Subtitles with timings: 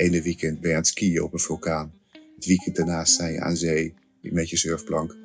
[0.00, 1.92] ene weekend ben je aan het skiën op een vulkaan.
[2.34, 5.16] Het weekend daarnaast sta je aan zee met je surfplank.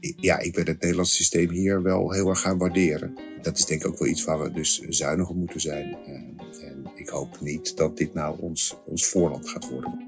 [0.00, 3.14] Ja, ik ben het Nederlandse systeem hier wel heel erg gaan waarderen.
[3.42, 5.96] Dat is denk ik ook wel iets waar we dus zuinig op moeten zijn.
[6.06, 10.04] En, en ik hoop niet dat dit nou ons, ons voorland gaat worden.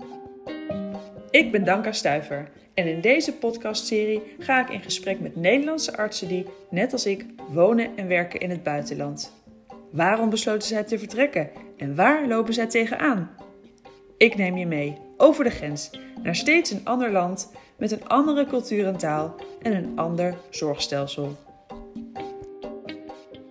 [1.31, 6.29] Ik ben Danka Stuiver en in deze podcastserie ga ik in gesprek met Nederlandse artsen
[6.29, 9.33] die, net als ik, wonen en werken in het buitenland.
[9.91, 13.31] Waarom besloten zij te vertrekken en waar lopen zij tegenaan?
[14.17, 15.91] Ik neem je mee over de grens
[16.23, 21.37] naar steeds een ander land met een andere cultuur en taal en een ander zorgstelsel.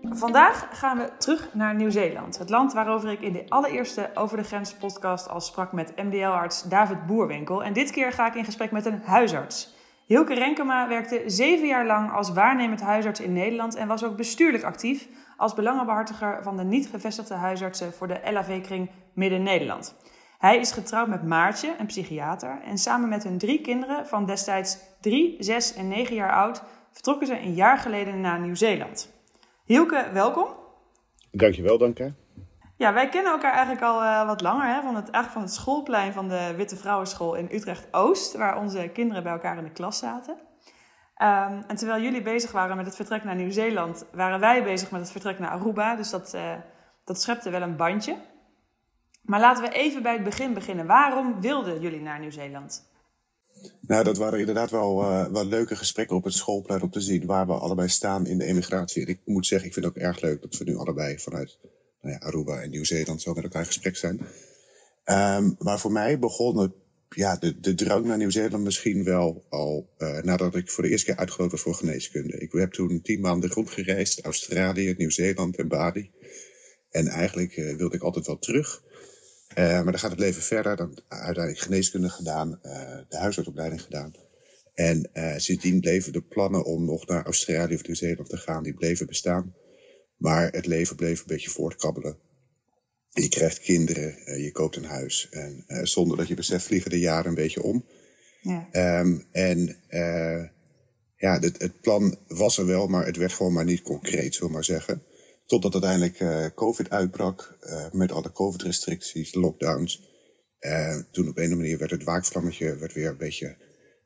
[0.10, 2.38] Vandaag gaan we terug naar Nieuw-Zeeland.
[2.38, 6.64] Het land waarover ik in de allereerste Over de Grens podcast al sprak met MDL-arts
[6.64, 7.64] David Boerwinkel.
[7.64, 9.76] En dit keer ga ik in gesprek met een huisarts.
[10.08, 14.64] Hilke Renkema werkte zeven jaar lang als waarnemend huisarts in Nederland en was ook bestuurlijk
[14.64, 15.08] actief
[15.38, 19.96] als belangenbehartiger van de niet gevestigde huisartsen voor de LAV-kring Midden-Nederland.
[20.38, 24.78] Hij is getrouwd met Maartje, een psychiater, en samen met hun drie kinderen van destijds
[25.02, 29.14] 3, 6 en 9 jaar oud vertrokken ze een jaar geleden naar Nieuw-Zeeland.
[29.66, 30.48] Hielke, welkom.
[31.32, 32.14] Dankjewel, Danka.
[32.78, 35.54] Ja, wij kennen elkaar eigenlijk al uh, wat langer, hè, van, het, eigenlijk van het
[35.54, 39.98] schoolplein van de Witte Vrouwenschool in Utrecht-Oost, waar onze kinderen bij elkaar in de klas
[39.98, 40.34] zaten.
[41.22, 45.02] Um, en terwijl jullie bezig waren met het vertrek naar Nieuw-Zeeland, waren wij bezig met
[45.02, 45.96] het vertrek naar Aruba.
[45.96, 46.54] Dus dat, uh,
[47.04, 48.18] dat schepte wel een bandje.
[49.22, 50.86] Maar laten we even bij het begin beginnen.
[50.86, 52.90] Waarom wilden jullie naar Nieuw-Zeeland?
[53.82, 57.26] Nou, dat waren inderdaad wel, uh, wel leuke gesprekken op het schoolplein om te zien
[57.26, 59.02] waar we allebei staan in de emigratie.
[59.02, 61.60] En ik moet zeggen, ik vind het ook erg leuk dat we nu allebei vanuit
[62.02, 64.20] nou ja, Aruba en Nieuw-Zeeland zo met elkaar in gesprek zijn.
[65.06, 66.72] Um, maar voor mij begon het,
[67.10, 71.06] ja, de, de drang naar Nieuw-Zeeland misschien wel al uh, nadat ik voor de eerste
[71.06, 72.38] keer uitgenodigd was voor geneeskunde.
[72.38, 76.12] Ik heb toen tien maanden rondgereisd, Australië, Nieuw-Zeeland en Bali.
[76.92, 78.84] En eigenlijk uh, wilde ik altijd wel terug.
[79.50, 80.76] Uh, maar dan gaat het leven verder.
[80.76, 82.60] Dan uiteindelijk geneeskunde gedaan,
[83.10, 84.14] de huisartsopleiding gedaan.
[84.74, 89.08] En sindsdien bleven de plannen om nog naar Australië of Nieuw-Zeeland te gaan, die bleven
[89.08, 89.56] bestaan.
[90.18, 92.18] Maar het leven bleef een beetje voortkabbelen.
[93.10, 95.28] Je krijgt kinderen, je koopt een huis.
[95.30, 97.86] En zonder dat je beseft vliegen de jaren een beetje om.
[98.42, 99.00] Ja.
[99.00, 99.78] Um, en
[101.18, 104.50] ja, het, het plan was er wel, maar het werd gewoon maar niet concreet, zullen
[104.50, 105.04] we maar zeggen.
[105.46, 107.58] Totdat uiteindelijk uh, COVID uitbrak
[107.92, 110.02] met alle COVID-restricties, lockdowns.
[111.12, 113.56] Toen op een of andere manier werd het waakvlammetje werd weer een beetje,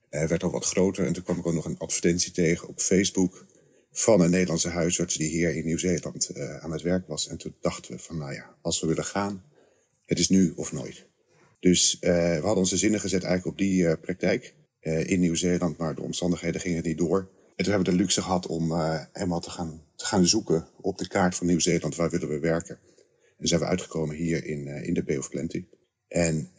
[0.10, 1.06] werd al wat groter.
[1.06, 3.46] En toen kwam ik ook nog een advertentie tegen op Facebook
[3.91, 7.28] van een Nederlandse huisarts die hier in Nieuw-Zeeland aan het werk was.
[7.28, 9.44] En toen dachten we van, nou ja, als we willen gaan,
[10.06, 11.06] het is nu of nooit.
[11.59, 16.62] Dus we hadden onze zinnen gezet eigenlijk op die praktijk in Nieuw-Zeeland, maar de omstandigheden
[16.62, 17.30] gingen niet door.
[17.56, 18.74] En toen hebben we de luxe gehad om
[19.12, 22.80] helemaal te gaan te gaan zoeken op de kaart van Nieuw-Zeeland, waar willen we werken.
[23.38, 25.66] En zijn we uitgekomen hier in, in de Bay of Plenty.
[26.07, 26.51] En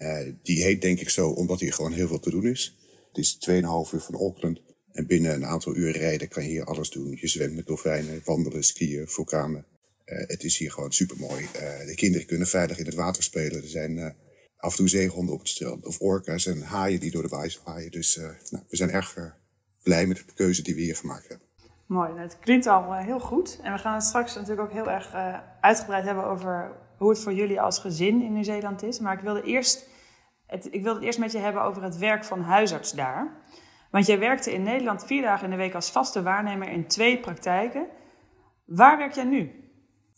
[0.42, 2.76] die heet denk ik zo omdat hier gewoon heel veel te doen is.
[3.08, 3.54] Het is 2,5
[3.94, 4.60] uur van Auckland.
[4.92, 7.18] En binnen een aantal uur rijden kan je hier alles doen.
[7.20, 9.64] Je zwemt met dolfijnen, wandelen, skiën, vulkanen.
[10.06, 11.46] Uh, het is hier gewoon super mooi.
[11.86, 13.62] de kinderen kunnen veilig in het water spelen.
[13.62, 14.14] Er zijn
[14.56, 15.86] af en toe zeehonden op het strand.
[15.86, 17.90] Of orka's en haaien die door de waai waaien.
[17.90, 18.16] Dus
[18.50, 19.36] nou, we zijn erg
[19.82, 21.46] blij met de keuze die we hier gemaakt hebben.
[21.86, 23.58] Mooi, nou, het klinkt al heel goed.
[23.62, 25.12] En we gaan het straks natuurlijk ook heel erg
[25.60, 26.72] uitgebreid hebben over
[27.02, 28.98] hoe het voor jullie als gezin in Nieuw-Zeeland is.
[28.98, 29.88] Maar ik wilde, eerst
[30.46, 33.40] het, ik wilde het eerst met je hebben over het werk van huisarts daar.
[33.92, 37.20] Want jij werkte in Nederland vier dagen in de week als vaste waarnemer in twee
[37.20, 37.86] praktijken.
[38.64, 39.50] Waar werk jij nu?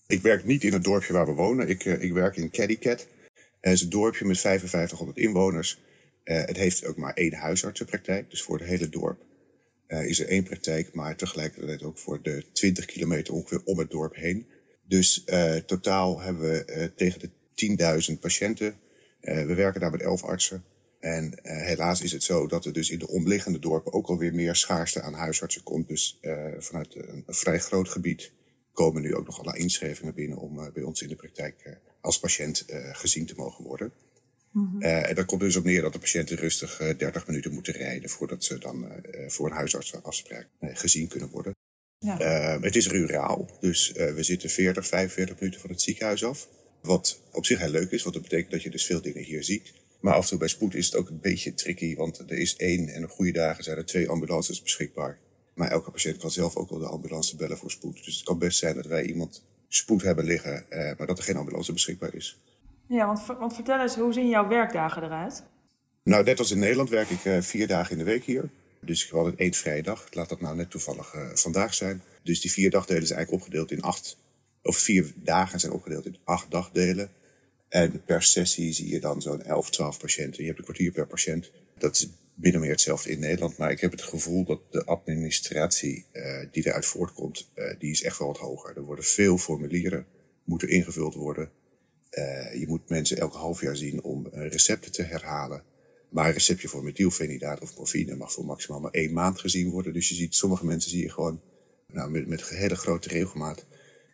[0.07, 1.69] Ik werk niet in het dorpje waar we wonen.
[1.69, 3.07] Ik, uh, ik werk in Cadicat.
[3.61, 5.83] Het is een dorpje met 5500 inwoners.
[6.25, 9.25] Uh, het heeft ook maar één huisartsenpraktijk, dus voor het hele dorp
[9.89, 13.91] uh, is er één praktijk, maar tegelijkertijd ook voor de 20 kilometer ongeveer om het
[13.91, 14.47] dorp heen.
[14.89, 15.25] Dus
[15.67, 18.75] totaal hebben we tegen de 10.000 patiënten.
[19.21, 20.65] we werken daar met 11 artsen.
[21.05, 24.57] En helaas is het zo dat er dus in de omliggende dorpen ook alweer meer
[24.57, 25.89] schaarste aan huisartsen komt.
[25.89, 26.19] Dus
[26.59, 28.33] vanuit een, vrij groot gebied
[28.73, 32.65] komen nu ook nog alle inschrijvingen binnen om bij ons in de praktijk als patiënt
[32.93, 33.93] gezien te mogen worden.
[34.55, 37.53] Mm uh, en dat komt dus op neer dat de patiënten rustig uh, 30 minuten
[37.53, 41.53] moeten rijden voordat ze dan uh, voor een huisartsenafspraak gezien kunnen worden.
[41.99, 42.17] Ja.
[42.61, 46.49] het is ruraal, dus we zitten 40, 45 minuten van het ziekenhuis af.
[46.83, 49.45] Wat op zich heel leuk is, want dat betekent dat je dus veel dingen hier
[49.45, 49.73] ziet.
[50.05, 52.57] Maar af en toe bij spoed is het ook een beetje tricky, want er is
[52.57, 55.19] één en op goede dagen zijn er twee ambulances beschikbaar.
[55.55, 58.05] Maar elke patiënt kan zelf ook wel de ambulance bellen voor spoed.
[58.05, 61.37] Dus het kan best zijn dat wij iemand spoed hebben liggen, maar dat er geen
[61.37, 62.39] ambulance beschikbaar is.
[62.89, 65.43] Ja, want, want vertel eens, hoe zien jouw werkdagen eruit?
[66.03, 68.51] Nou, net als in Nederland werk ik uh, vier dagen in de week hier.
[68.81, 70.07] Dus ik had een één vrije dag.
[70.11, 72.03] Laat dat nou net toevallig uh, vandaag zijn.
[72.23, 74.17] Dus die vier dagdelen zijn eigenlijk opgedeeld in acht...
[74.63, 77.11] Of vier dagen zijn opgedeeld in acht dagdelen.
[77.75, 80.41] En per sessie zie je dan zo'n 11, 12 patiënten.
[80.41, 81.51] Je hebt een kwartier per patiënt.
[81.79, 83.57] Dat is of meer hetzelfde in Nederland.
[83.57, 88.03] Maar ik heb het gevoel dat de administratie uh, die eruit voortkomt, uh, die is
[88.03, 88.77] echt wel wat hoger.
[88.77, 90.07] Er worden veel formulieren,
[90.45, 91.51] moeten ingevuld worden.
[92.11, 95.63] Uh, je moet mensen elke half jaar zien om recepten te herhalen.
[96.11, 99.93] Maar een receptje voor methylfenidaat of morfine mag voor maximaal maar één maand gezien worden.
[99.93, 101.41] Dus je ziet, sommige mensen zie je gewoon
[101.87, 103.67] nou, met, met hele grote regelmaat.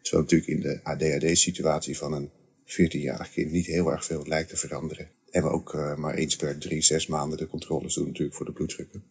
[0.02, 2.30] Terwijl natuurlijk in de ADHD-situatie van een
[2.70, 5.08] 14-jarig kind niet heel erg veel lijkt te veranderen.
[5.30, 8.46] En we ook uh, maar eens per drie, zes maanden de controles doen natuurlijk voor
[8.46, 9.04] de bloeddrukken.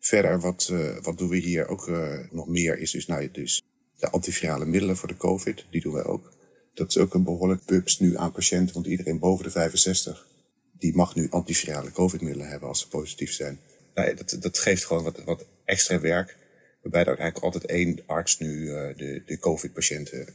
[0.00, 3.62] Verder, wat, uh, wat doen we hier ook uh, nog meer is dus, nou, dus
[3.98, 5.66] de antivirale middelen voor de COVID.
[5.70, 6.32] Die doen wij ook.
[6.74, 10.26] Dat is ook een behoorlijk bubs nu aan patiënten, want iedereen boven de 65
[10.78, 13.60] die mag nu antivirale COVID-middelen hebben als ze positief zijn.
[13.94, 16.36] Nou dat, dat geeft gewoon wat, wat extra werk.
[16.82, 18.66] Waarbij er eigenlijk altijd één arts nu
[18.96, 20.28] de, de COVID-patiënten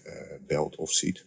[0.48, 1.26] belt of ziet.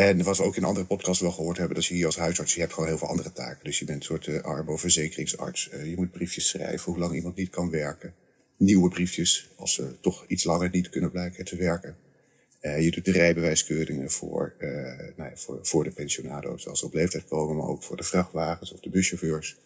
[0.00, 2.54] En wat we ook in andere podcasts wel gehoord hebben, dat je hier als huisarts,
[2.54, 3.64] je hebt gewoon heel veel andere taken.
[3.64, 5.70] Dus je bent een soort uh, arbo-verzekeringsarts.
[5.84, 8.14] je moet briefjes schrijven hoe lang iemand niet kan werken.
[8.56, 11.96] Nieuwe briefjes, als ze toch iets langer niet kunnen blijken te werken.
[12.62, 14.54] Uh, je doet de rijbewijskeuringen voor,
[15.16, 18.02] nou ja, voor, voor de pensionado's als ze op leeftijd komen, maar ook voor de
[18.02, 19.56] vrachtwagens of de buschauffeurs.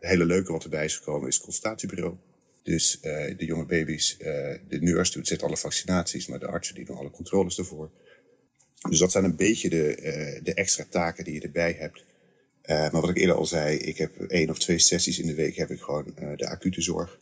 [0.00, 2.14] Het hele leuke wat erbij is gekomen is het consultatiebureau.
[2.62, 6.96] Dus de jonge baby's, de nurse doet, zet alle vaccinaties, maar de artsen die doen
[6.96, 7.90] alle controles ervoor.
[8.88, 12.04] Dus dat zijn een beetje de, de extra taken die je erbij hebt.
[12.66, 15.56] maar wat ik eerder al zei, ik heb één of twee sessies in de week
[15.56, 17.18] heb ik gewoon de acute zorg.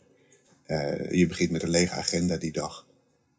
[1.11, 2.85] je begint met een lege agenda die dag.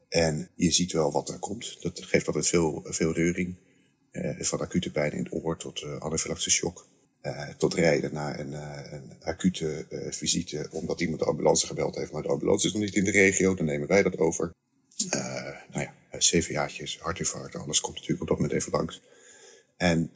[0.09, 1.83] En je ziet wel wat er komt.
[1.83, 3.55] Dat geeft altijd veel, veel reuring.
[4.39, 6.87] Van acute pijn in het oor tot uh, anafylactische shock.
[7.59, 8.53] Tot rijden naar een,
[8.93, 12.13] een acute visite omdat iemand de ambulance gebeld heeft.
[12.13, 14.53] Maar de ambulance is nog niet in de regio, dan nemen wij dat over.
[15.71, 19.03] nou ja, CVA'tjes, hartinfarct, alles komt natuurlijk op dat moment even langs.
[19.77, 20.11] En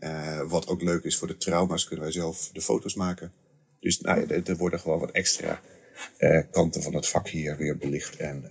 [0.48, 3.32] wat ook leuk is voor de trauma's, kunnen wij zelf de foto's maken.
[3.78, 5.60] Dus nou er worden gewoon wat extra
[6.50, 8.16] kanten van het vak hier weer belicht.
[8.16, 8.50] En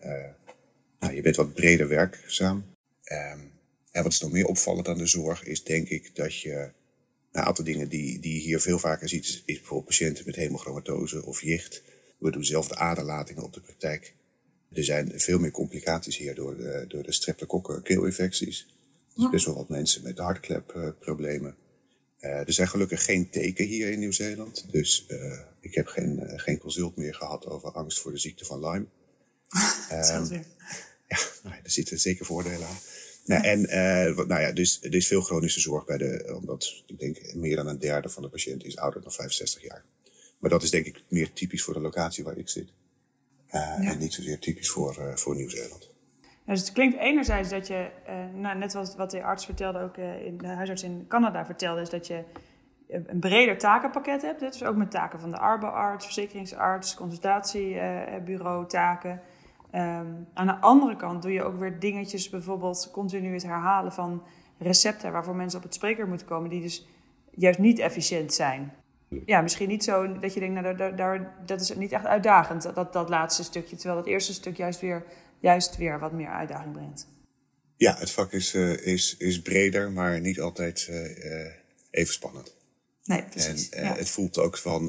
[0.99, 2.65] nou, je bent wat breder werkzaam.
[3.11, 3.51] Um,
[3.91, 6.71] en wat is nog meer opvallend aan de zorg is denk ik dat je
[7.31, 11.25] een aantal dingen die, die je hier veel vaker ziet, is, bijvoorbeeld patiënten met hemochromatose
[11.25, 11.83] of jicht.
[12.19, 14.13] We doen zelf de aderlatingen op de praktijk.
[14.73, 18.67] Er zijn veel meer complicaties hier door de, door de streptokokken keelinfecties.
[19.13, 19.29] Ja.
[19.29, 21.55] best wel wat mensen met hartklepproblemen.
[22.21, 24.65] Uh, er zijn gelukkig geen teken hier in Nieuw-Zeeland.
[24.71, 28.45] Dus uh, ik heb geen, uh, geen consult meer gehad over angst voor de ziekte
[28.45, 28.85] van Lyme.
[29.91, 30.29] um,
[31.07, 32.77] ja, nou, er zitten zeker voordelen aan.
[33.25, 33.61] Nou, en
[34.27, 37.67] nou ja, dus er is veel chronische zorg bij de, omdat ik denk meer dan
[37.67, 39.83] een derde van de patiënten is ouder dan 65 jaar.
[40.39, 42.69] Maar dat is denk ik meer typisch voor de locatie waar ik zit.
[43.51, 43.77] Ja.
[43.77, 45.89] En niet zozeer typisch voor, uh, voor Nieuw-Zeeland.
[46.21, 47.89] Ja, dus het klinkt enerzijds dat je,
[48.33, 51.89] nou, net wat, wat de arts vertelde, ook in de huisarts in Canada vertelde, is
[51.89, 52.23] dat je
[52.87, 54.39] een breder takenpakket hebt.
[54.39, 59.21] Dus ook met taken van de arbo-arts, verzekeringsarts, consultatiebureau taken.
[59.75, 64.23] Um, aan de andere kant doe je ook weer dingetjes, bijvoorbeeld continu het herhalen van
[64.57, 66.87] recepten waarvoor mensen op het spreker moeten komen, die dus
[67.31, 68.73] juist niet efficiënt zijn.
[69.25, 72.75] Ja, misschien niet zo dat je denkt, nou, daar, daar, dat is niet echt uitdagend,
[72.75, 73.75] dat, dat laatste stukje.
[73.75, 75.05] Terwijl dat eerste stuk juist weer,
[75.39, 77.07] juist weer wat meer uitdaging brengt.
[77.75, 81.45] Ja, het vak is, uh, is, is breder, maar niet altijd uh,
[81.89, 82.55] even spannend.
[83.03, 83.69] Nee, precies.
[83.69, 83.95] En ja.
[83.95, 84.87] het voelt ook van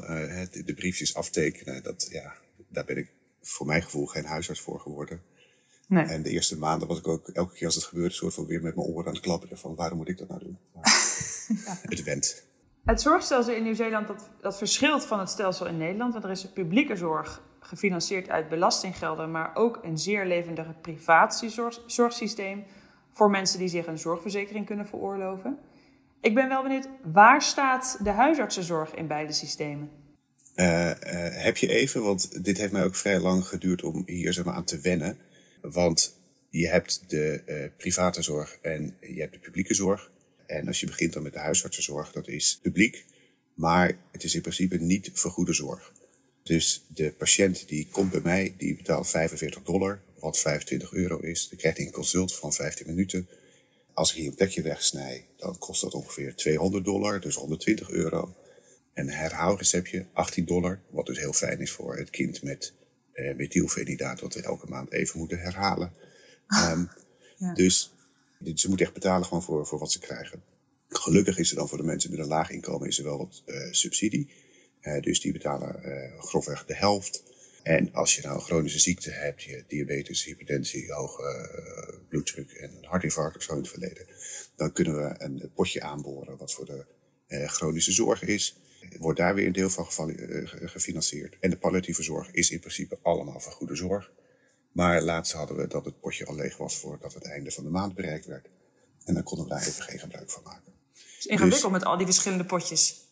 [0.51, 2.33] de briefjes aftekenen, dat, ja,
[2.67, 3.09] daar ben ik
[3.41, 5.21] voor mijn gevoel geen huisarts voor geworden.
[5.87, 6.05] Nee.
[6.05, 8.61] En de eerste maanden was ik ook elke keer als het gebeurde, soort van weer
[8.61, 10.57] met mijn oren aan het klapperen van waarom moet ik dat nou doen?
[10.73, 11.79] ja.
[11.89, 12.43] Het went.
[12.85, 16.13] Het zorgstelsel in Nieuw-Zeeland dat, dat verschilt van het stelsel in Nederland.
[16.13, 21.45] Want er is een publieke zorg gefinancierd uit belastinggelden, maar ook een zeer levendige privaat
[21.85, 22.63] zorgsysteem
[23.11, 25.57] voor mensen die zich een zorgverzekering kunnen veroorloven.
[26.21, 29.89] Ik ben wel benieuwd, waar staat de huisartsenzorg in beide systemen?
[30.55, 30.93] Uh, uh,
[31.43, 34.79] heb je even, want dit heeft mij ook vrij lang geduurd om hier aan te
[34.79, 35.17] wennen.
[35.61, 36.19] Want
[36.49, 40.11] je hebt de uh, private zorg en je hebt de publieke zorg.
[40.51, 43.05] En als je begint dan met de huisartsenzorg, dat is publiek.
[43.53, 45.91] Maar het is in principe niet vergoede zorg.
[46.43, 51.49] Dus de patiënt die komt bij mij, die betaalt 45 dollar, wat 25 euro is.
[51.49, 53.27] Dan krijgt hij een consult van 15 minuten.
[53.93, 58.35] Als ik hier een plekje wegsnij, dan kost dat ongeveer 200 dollar, dus 120 euro
[58.93, 60.81] een herhaalreceptje, 18 dollar.
[60.89, 62.73] Wat dus heel fijn is voor het kind met
[63.13, 65.93] uh, methylfenidaat, wat we elke maand even moeten herhalen.
[66.47, 66.89] Um,
[67.37, 67.53] ja.
[67.53, 67.91] Dus
[68.55, 70.43] ze moeten echt betalen gewoon voor, voor wat ze krijgen.
[70.89, 73.43] Gelukkig is er dan voor de mensen met een laag inkomen is er wel wat
[73.45, 74.29] uh, subsidie.
[74.81, 75.81] Uh, dus die betalen
[76.17, 77.23] grofweg de helft.
[77.63, 81.49] En als je nou een chronische ziekte hebt, je diabetes, hypertensie, hoge
[82.09, 84.05] bloeddruk en een hartinfarct of zo in het verleden,
[84.55, 86.85] dan kunnen we een potje aanboren wat voor de
[87.47, 88.55] chronische zorg is,
[88.99, 89.91] wordt daar weer een deel van
[90.55, 91.37] gefinancierd.
[91.39, 94.11] En de palliatieve zorg is in principe allemaal van goede zorg.
[94.71, 97.69] Maar laatst hadden we dat het potje al leeg was voordat het einde van de
[97.69, 98.49] maand bereikt werd.
[99.05, 100.73] En dan konden we daar even geen gebruik van maken.
[100.93, 103.09] Het is ingewikkeld dus- met al die verschillende potjes.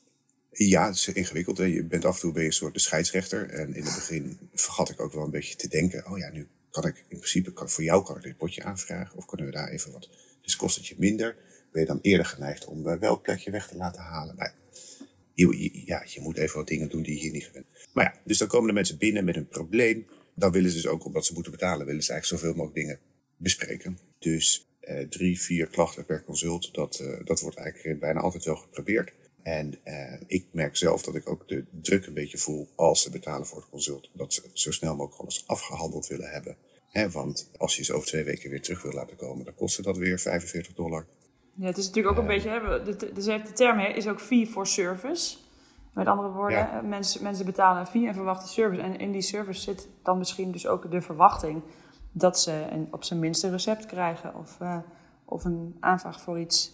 [0.51, 1.57] Ja, het is ingewikkeld.
[1.57, 3.49] Je bent af en toe ben je een soort de scheidsrechter.
[3.49, 6.11] En in het begin vergat ik ook wel een beetje te denken...
[6.11, 9.17] oh ja, nu kan ik in principe, kan, voor jou kan ik dit potje aanvragen.
[9.17, 10.09] Of kunnen we daar even wat...
[10.41, 11.35] Dus kost het je minder.
[11.71, 14.35] Ben je dan eerder geneigd om uh, wel plekje weg te laten halen?
[14.35, 14.51] Nou,
[15.33, 18.19] je, ja, je moet even wat dingen doen die je hier niet gewend Maar ja,
[18.23, 20.07] dus dan komen de mensen binnen met een probleem.
[20.39, 21.85] Dan willen ze dus ook, omdat ze moeten betalen...
[21.85, 22.99] willen ze eigenlijk zoveel mogelijk dingen
[23.37, 23.99] bespreken.
[24.19, 28.55] Dus uh, drie, vier klachten per consult, dat, uh, dat wordt eigenlijk bijna altijd wel
[28.55, 29.13] geprobeerd.
[29.41, 33.09] En uh, ik merk zelf dat ik ook de druk een beetje voel als ze
[33.09, 34.09] betalen voor het consult.
[34.13, 36.55] Dat ze zo snel mogelijk alles afgehandeld willen hebben.
[36.89, 39.83] He, want als je ze over twee weken weer terug wil laten komen, dan kost
[39.83, 41.05] dat weer 45 dollar.
[41.55, 44.47] Ja, het is natuurlijk ook een beetje, hè, de, de, de, term is ook fee
[44.47, 45.35] for service.
[45.99, 48.81] Met andere woorden, mensen, mensen betalen een fee en verwachten service.
[48.81, 51.61] En in die service zit dan misschien dus ook de verwachting
[52.11, 54.77] dat ze een, op zijn minst een recept krijgen of, uh,
[55.25, 56.73] of een aanvraag voor iets.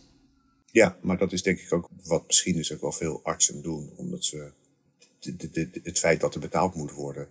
[0.66, 3.94] Ja, maar dat is denk ik ook wat misschien dus ook wel veel artsen doen,
[3.96, 4.52] omdat ze
[5.20, 7.28] de, de, de, het feit dat er betaald moet worden,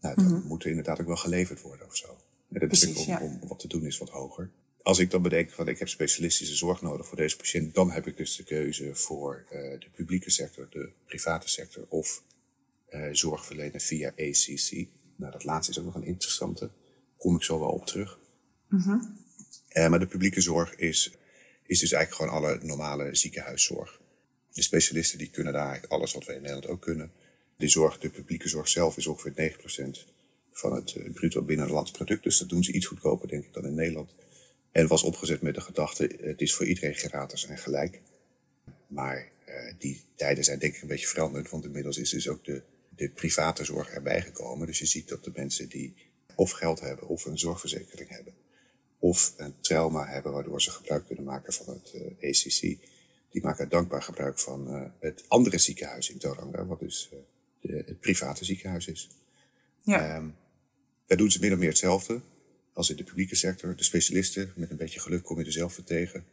[0.00, 2.16] nou, dan mm moet er inderdaad ook wel geleverd worden of zo.
[2.52, 3.20] En dat is om, ja.
[3.20, 4.50] om, wat te doen is wat hoger.
[4.82, 8.06] Als ik dan bedenk van ik heb specialistische zorg nodig voor deze patiënt, dan heb
[8.06, 12.22] ik dus de keuze voor uh, de publieke sector, de private sector of
[12.90, 14.86] uh, zorg verlenen via ACC.
[15.16, 16.70] Nou, dat laatste is ook nog een interessante
[17.18, 18.18] kom ik zo wel op terug.
[18.68, 19.26] Mm
[19.88, 21.12] maar de publieke zorg is,
[21.66, 24.00] is dus eigenlijk gewoon alle normale ziekenhuiszorg.
[24.52, 27.12] De specialisten die kunnen daar eigenlijk alles wat wij in Nederland ook kunnen.
[27.56, 29.56] De, zorg, de publieke zorg zelf is ongeveer
[29.96, 29.98] 9%
[30.52, 32.22] van het bruto binnenlands product.
[32.22, 34.10] Dus dat doen ze iets goedkoper, denk ik, dan in Nederland.
[34.72, 38.00] En was opgezet met de gedachte, het is voor iedereen gratis en gelijk.
[38.86, 42.44] Maar uh, die tijden zijn denk ik een beetje veranderd, want inmiddels is dus ook
[42.44, 42.62] de,
[42.96, 44.66] de private zorg erbij gekomen.
[44.66, 45.94] Dus je ziet dat de mensen die
[46.34, 48.34] of geld hebben of een zorgverzekering hebben.
[48.98, 52.60] Of een trauma hebben waardoor ze gebruik kunnen maken van het uh, eh, ACC.
[53.30, 57.10] Die maken dankbaar gebruik van uh, het andere ziekenhuis in Toranga, wat dus
[57.60, 59.08] de, het private ziekenhuis is.
[59.82, 60.16] Ja.
[60.16, 60.34] Um,
[61.06, 62.20] daar doen ze min of meer hetzelfde
[62.78, 63.76] als in de publieke sector.
[63.76, 66.24] De specialisten, met een beetje geluk kom je er zelf tegen.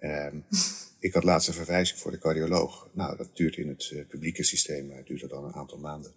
[0.00, 0.44] Um,
[1.08, 2.88] ik had laatst een verwijzing voor de cardioloog.
[2.92, 6.12] Nou, dat duurt in het publieke systeem duurt dat dan een aantal maanden.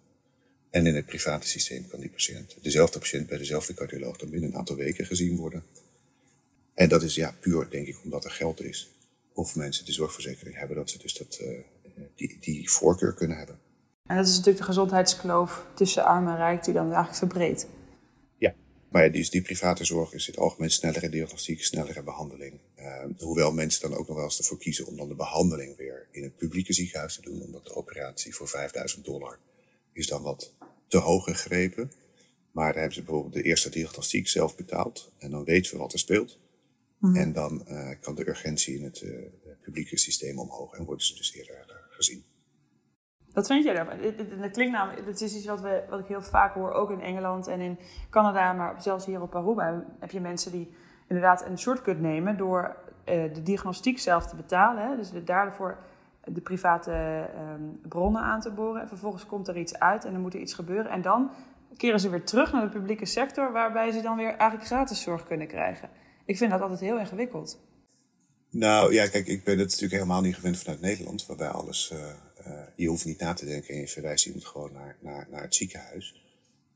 [0.70, 4.50] En in het private systeem kan die patiënt, dezelfde patiënt bij dezelfde cardioloog, dan binnen
[4.50, 5.62] een aantal weken gezien worden.
[6.74, 8.90] En dat is ja puur, denk ik, omdat er geld is.
[9.32, 11.58] Of mensen de zorgverzekering hebben, dat ze dus dat, uh,
[12.14, 13.58] die, die voorkeur kunnen hebben.
[14.06, 17.66] En dat is natuurlijk de gezondheidskloof tussen arm en rijk die dan eigenlijk verbreedt.
[18.92, 22.60] Maar ja, die, die private zorg is in het algemeen snellere diagnostiek, snellere behandeling.
[22.78, 26.06] Uh, hoewel mensen dan ook nog wel eens ervoor kiezen om dan de behandeling weer
[26.10, 29.38] in het publieke ziekenhuis te doen, omdat de operatie voor 5000 dollar
[29.92, 30.52] is dan wat
[30.88, 31.92] te hoog gegrepen.
[32.50, 35.12] Maar dan hebben ze bijvoorbeeld de eerste diagnostiek zelf betaald.
[35.18, 36.38] En dan weten we wat er speelt.
[36.98, 37.16] Mhm.
[37.16, 39.18] En dan uh, kan de urgentie in het uh,
[39.60, 40.74] publieke systeem omhoog.
[40.74, 42.24] En worden ze dus eerder gezien.
[43.34, 43.96] Wat vind jij daarvan?
[44.40, 47.00] Dat klinkt namelijk, dat is iets wat, we, wat ik heel vaak hoor, ook in
[47.00, 47.78] Engeland en in
[48.10, 50.74] Canada, maar zelfs hier op Aruba heb je mensen die
[51.08, 54.88] inderdaad een shortcut nemen door de diagnostiek zelf te betalen.
[54.88, 54.96] Hè?
[54.96, 55.78] Dus daarvoor
[56.24, 58.80] de private um, bronnen aan te boren.
[58.80, 60.90] En vervolgens komt er iets uit en dan moet er iets gebeuren.
[60.90, 61.30] En dan
[61.76, 65.26] keren ze weer terug naar de publieke sector, waarbij ze dan weer eigenlijk gratis zorg
[65.26, 65.88] kunnen krijgen.
[66.24, 67.60] Ik vind dat altijd heel ingewikkeld.
[68.50, 71.92] Nou ja, kijk, ik ben het natuurlijk helemaal niet gewend vanuit Nederland, waarbij alles.
[71.92, 71.98] Uh,
[72.76, 75.54] je hoeft niet na te denken en je verwijst iemand gewoon naar, naar, naar het
[75.54, 76.22] ziekenhuis.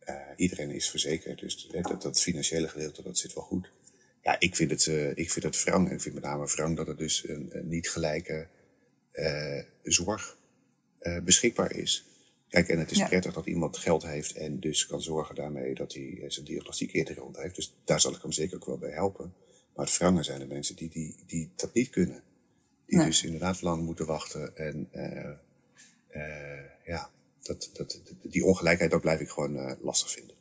[0.08, 3.70] Uh, iedereen is verzekerd, dus dat, dat financiële gedeelte dat zit wel goed.
[4.22, 4.86] Ja, ik vind het,
[5.18, 5.88] ik vind het wrang.
[5.88, 8.48] En ik vind met name wrang dat het dus een, een niet gelijke
[9.82, 10.36] zorg
[11.24, 12.04] beschikbaar is.
[12.48, 15.92] Kijk, en het is prettig dat iemand geld heeft en dus kan zorgen daarmee dat
[15.92, 17.54] hij eh, zijn diagnostiek eerder rond heeft.
[17.54, 19.34] Dus daar zal ik hem zeker ook wel bij helpen.
[19.74, 22.22] Maar het wrangen zijn de mensen die, die, die dat niet kunnen.
[22.86, 24.56] Die dus inderdaad lang moeten wachten.
[24.56, 24.88] En
[26.84, 27.08] ja,
[27.42, 30.36] dat, dat, die ongelijkheid, dat blijf ik gewoon lastig vinden.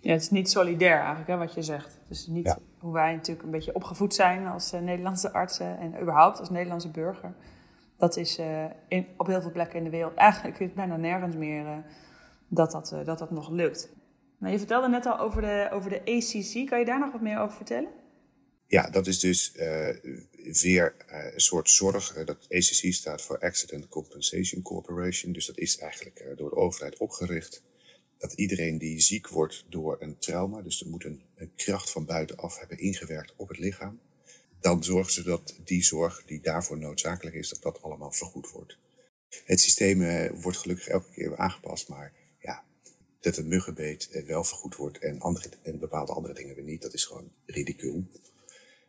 [0.00, 1.98] Ja, het is niet solidair eigenlijk, hè, wat je zegt.
[2.08, 6.38] Het is niet hoe wij natuurlijk een beetje opgevoed zijn als Nederlandse artsen en überhaupt
[6.38, 7.34] als Nederlandse burger.
[7.96, 11.64] Dat is uh, in, op heel veel plekken in de wereld, eigenlijk bijna nergens meer,
[11.64, 11.76] uh,
[12.48, 13.88] dat, dat, dat dat nog lukt.
[14.38, 16.68] Nou, je vertelde net al over de, over de ACC.
[16.68, 17.90] Kan je daar nog wat meer over vertellen?
[18.70, 19.52] Ja, dat is dus
[20.62, 22.24] weer een soort zorg.
[22.24, 25.32] dat ACC staat voor Accident Compensation Corporation.
[25.32, 27.62] Dus dat is eigenlijk door de overheid opgericht.
[28.18, 31.22] Dat iedereen die ziek wordt door een trauma, dus er moet een,
[31.56, 34.00] kracht van buitenaf hebben ingewerkt op het lichaam
[34.60, 38.78] dan zorgen ze dat die zorg die daarvoor noodzakelijk is, dat dat allemaal vergoed wordt.
[39.44, 42.64] Het systeem eh, wordt gelukkig elke keer aangepast, maar ja,
[43.20, 46.82] dat een muggenbeet eh, wel vergoed wordt en, andere, en bepaalde andere dingen weer niet,
[46.82, 48.04] dat is gewoon ridicuul.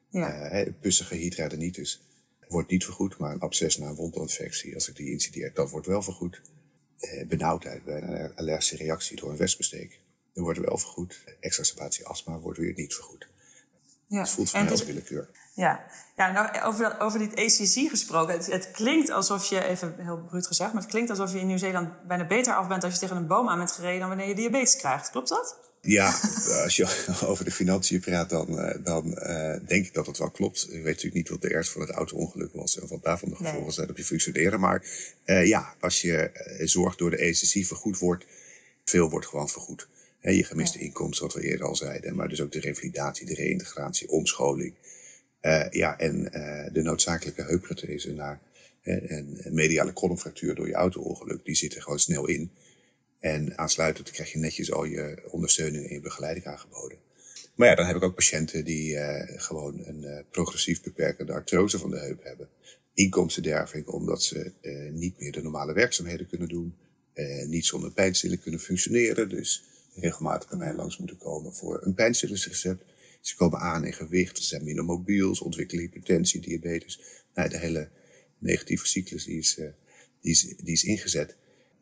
[0.10, 0.52] Ja.
[0.52, 2.02] Uh, pussige hydradenitis
[2.48, 5.88] wordt niet vergoed, maar een absces na een wondinfectie, als ik die incideer, dat wordt
[5.88, 6.42] wel vergoed.
[7.00, 10.00] Uh, benauwdheid bij een allergische reactie door een wespensteek,
[10.34, 11.24] dat wordt wel vergoed.
[11.40, 13.28] Exacerbatie astma wordt weer niet vergoed.
[14.08, 14.20] Ja.
[14.20, 15.30] Het voelt van heel willekeur.
[15.54, 15.86] Ja,
[16.16, 18.34] ja nou, over, over dit ACC gesproken.
[18.34, 21.48] Het, het, klinkt alsof je, even heel bruut gezegd, maar het klinkt alsof je in
[21.48, 24.28] Nieuw-Zeeland bijna beter af bent als je tegen een boom aan bent gereden dan wanneer
[24.28, 25.10] je diabetes krijgt.
[25.10, 25.69] Klopt dat?
[25.82, 26.20] Ja,
[26.64, 30.30] als je over de financiën praat, dan, eh, dan uh, denk ik dat het wel
[30.30, 30.64] klopt.
[30.64, 33.36] Ik weet natuurlijk niet wat de ernst van het auto-ongeluk was en wat daarvan de
[33.36, 33.72] gevolgen nee.
[33.72, 34.60] zijn op je functioneren.
[34.60, 34.86] Maar
[35.26, 36.32] uh, ja, als je
[36.64, 38.26] zorg door de ACC vergoed wordt,
[38.86, 39.88] veel wordt gewoon vergoed.
[40.20, 40.86] He, je gemiste ja.
[40.86, 44.74] inkomsten, wat we eerder al zeiden, maar dus ook de revalidatie, de reïntegratie, omscholing.
[45.42, 46.24] Uh, ja, en
[46.74, 48.40] de noodzakelijke heupprothese naar
[48.84, 52.52] een mediale kolomfractuur door je auto-ongeluk, die zit er gewoon snel in.
[53.20, 56.98] En aansluitend krijg je netjes al je ondersteuning en je begeleiding aangeboden.
[57.56, 58.98] Maar ja, dan heb ik ook patiënten die
[59.38, 62.50] gewoon een progressief beperkende artrose van de heup hebben.
[62.94, 64.52] Inkomstenderving, omdat ze
[64.94, 66.76] niet meer de normale werkzaamheden kunnen doen.
[67.48, 69.30] niet zonder pijnstillen kunnen functioneren.
[69.30, 69.64] Dus
[69.96, 72.84] regelmatig bij mij langs moeten komen voor een pijnstillersrecept.
[73.22, 77.02] Ze komen aan in gewicht, ze zijn minder mobiel, ze ontwikkelen hypertensie, diabetes.
[77.34, 77.90] Nou, de hele
[78.38, 79.56] negatieve cyclus die is,
[80.22, 81.36] die is, die is ingezet.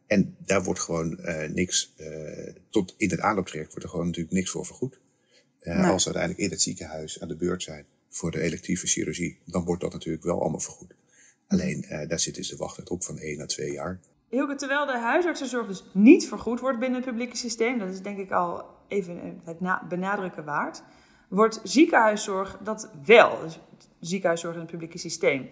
[0.08, 4.34] En daar wordt gewoon uh, niks, uh, tot in het aanlooptraject wordt er gewoon natuurlijk
[4.34, 5.00] niks voor vergoed.
[5.62, 5.76] Nee.
[5.76, 9.66] Als ze uiteindelijk in het ziekenhuis aan de beurt zijn voor de electieve chirurgie, dan
[9.66, 10.96] wordt dat natuurlijk wel allemaal vergoed.
[11.48, 14.00] Alleen daar zit dus de wachttijd op van 1 à 2 jaar.
[14.30, 18.18] Hilke, terwijl de huisartsenzorg dus niet vergoed wordt binnen het publieke systeem, dat is denk
[18.18, 19.58] ik al even het
[19.90, 20.84] benadrukken waard,
[21.30, 23.60] wordt ziekenhuiszorg dat wel, dus
[24.00, 25.50] ziekenhuiszorg in het publieke systeem.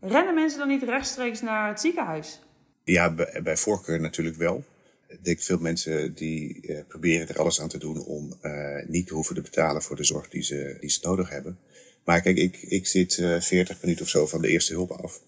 [0.00, 2.40] Rennen mensen dan niet rechtstreeks naar het ziekenhuis?
[2.84, 4.64] Ja, bij, bij voorkeur natuurlijk wel.
[5.08, 9.06] Ik denk veel mensen die uh, proberen er alles aan te doen om uh, niet
[9.06, 11.58] te hoeven te betalen voor de zorg die ze, die ze nodig hebben.
[12.04, 14.90] Maar kijk, ik, ik zit uh, eh, 40 minuten of zo van de eerste hulp
[14.90, 15.20] af.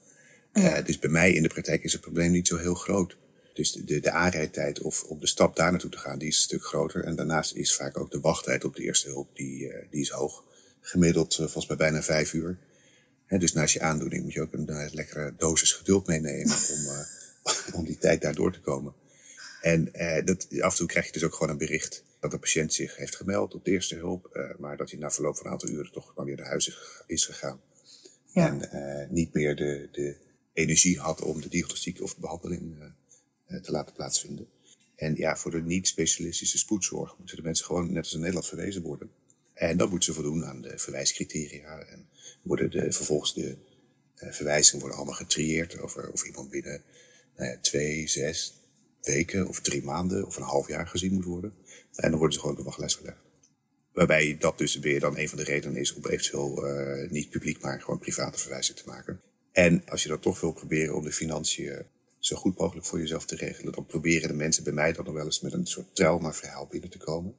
[0.53, 0.83] Ja.
[0.83, 3.17] dus bij mij in de praktijk is het probleem niet zo heel groot.
[3.55, 6.43] Dus de, de aanrijdtijd of om de stap daar naartoe te gaan, die is een
[6.43, 7.05] stuk groter.
[7.05, 10.45] En daarnaast is vaak ook de wachttijd op de eerste hulp, die, die is hoog.
[10.81, 12.59] Gemiddeld volgens mij bijna vijf uur.
[13.27, 16.84] He, dus naast je aandoening moet je ook een uh, lekkere dosis geduld meenemen om,
[17.73, 18.95] om die tijd daar door te komen.
[19.61, 19.85] En
[20.25, 22.97] dat, af en toe krijg je dus ook gewoon een bericht dat de patiënt zich
[22.97, 25.93] heeft gemeld op de eerste hulp, maar dat hij na verloop van een aantal uren
[25.93, 27.61] toch maar weer naar huis is gegaan.
[28.33, 28.47] Ja.
[28.47, 30.17] En niet meer de, de
[30.53, 32.77] energie had om de diagnostiek of de behandeling
[33.47, 34.49] eh, te laten plaatsvinden.
[34.97, 38.83] En ja, voor de niet-specialistische spoedzorg moeten de mensen gewoon net als in Nederland verwezen
[38.83, 39.11] worden.
[39.55, 41.79] En dan moeten ze voldoen aan de verwijscriteria.
[41.79, 42.09] En
[42.43, 43.57] worden de, vervolgens de
[44.23, 46.83] uh, verwijzingen worden allemaal getrieerd over of iemand binnen
[47.37, 48.55] nou twee, zes
[49.03, 51.55] weken of drie maanden of een half jaar gezien moet worden.
[51.95, 53.19] En dan worden ze gewoon op de wachtlijst gelegd.
[53.93, 57.61] Waarbij dat dus weer dan een van de redenen is om eventueel uh, niet publiek,
[57.61, 59.21] maar gewoon private verwijzing te maken.
[59.53, 61.87] En als je dan toch wil proberen om de financiën
[62.19, 63.73] zo goed mogelijk voor jezelf te regelen.
[63.73, 66.91] Dan proberen de mensen bij mij dan nog wel eens met een soort traumaverhaal binnen
[66.91, 67.35] te komen.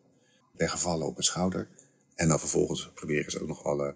[0.51, 1.67] Ben gevallen op mijn schouder.
[2.15, 3.95] En dan vervolgens proberen ze ook nog alle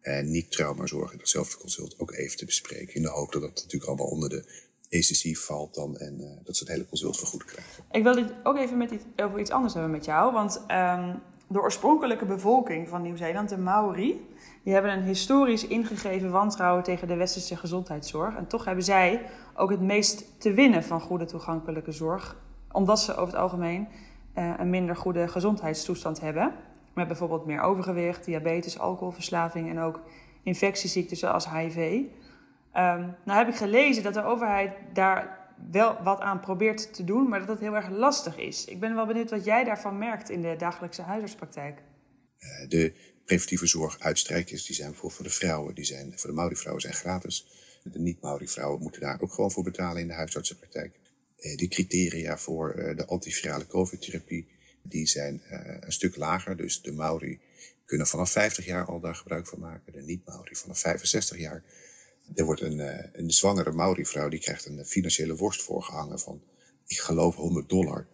[0.00, 2.94] eh, niet-traumazorg in datzelfde consult ook even te bespreken.
[2.94, 4.44] In de hoop dat dat natuurlijk allemaal onder de
[4.88, 7.84] ECC valt dan en uh, dat ze het hele consult vergoed krijgen.
[7.90, 10.32] Ik wil dit ook even met iets, over iets anders hebben met jou.
[10.32, 14.26] Want um, de oorspronkelijke bevolking van Nieuw-Zeeland, de Maori,
[14.62, 18.36] die hebben een historisch ingegeven wantrouwen tegen de westerse gezondheidszorg.
[18.36, 19.22] En toch hebben zij
[19.54, 22.36] ook het meest te winnen van goede toegankelijke zorg,
[22.72, 23.88] omdat ze over het algemeen
[24.38, 26.54] uh, een minder goede gezondheidstoestand hebben.
[26.92, 30.00] Met bijvoorbeeld meer overgewicht, diabetes, alcoholverslaving en ook
[30.42, 32.02] infectieziekten zoals HIV.
[32.76, 35.38] Um, nou heb ik gelezen dat de overheid daar
[35.70, 38.64] wel wat aan probeert te doen, maar dat het heel erg lastig is.
[38.64, 41.82] Ik ben wel benieuwd wat jij daarvan merkt in de dagelijkse huisartspraktijk.
[42.40, 42.92] Uh, de
[43.24, 46.94] preventieve zorg uitstrijkjes, die zijn bijvoorbeeld voor de vrouwen, die zijn, voor de Maori-vrouwen zijn
[46.94, 47.46] gratis.
[47.82, 50.98] De niet-Maori-vrouwen moeten daar ook gewoon voor betalen in de huisartsenpraktijk.
[51.38, 54.48] Uh, die criteria voor uh, de antivirale COVID-therapie,
[54.82, 55.42] die zijn
[55.80, 56.56] een stuk lager.
[56.56, 57.40] Dus de Maori
[57.84, 59.92] kunnen vanaf 50 jaar al daar gebruik van maken.
[59.92, 61.62] De niet-Maori vanaf 65 jaar.
[62.34, 62.78] Er wordt een,
[63.18, 66.42] een zwangere Maori-vrouw, die krijgt een financiële worst voorgehangen van,
[66.86, 68.06] ik geloof, 100 dollar.